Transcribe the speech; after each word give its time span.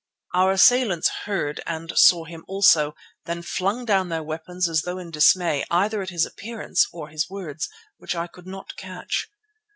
Our 0.33 0.53
assailants 0.53 1.09
heard 1.25 1.61
and 1.67 1.93
saw 1.95 2.25
him 2.25 2.43
also, 2.47 2.95
then 3.25 3.43
flung 3.43 3.85
down 3.85 4.09
their 4.09 4.23
weapons 4.23 4.67
as 4.67 4.81
though 4.81 4.97
in 4.97 5.11
dismay 5.11 5.63
either 5.69 6.01
at 6.01 6.09
his 6.09 6.25
appearance 6.25 6.87
or 6.91 7.09
his 7.09 7.29
words, 7.29 7.69
which 7.97 8.15
I 8.15 8.25
could 8.25 8.47
not 8.47 8.75
catch. 8.77 9.27